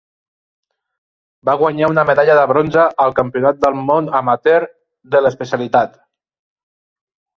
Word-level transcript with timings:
Va 1.49 1.53
guanyar 1.61 1.89
una 1.91 2.05
medalla 2.11 2.37
de 2.39 2.45
bronze 2.53 2.85
al 3.05 3.13
Campionat 3.21 3.61
del 3.67 3.77
món 3.91 4.09
amateur 4.21 4.59
de 5.17 5.23
l'especialitat. 5.27 5.97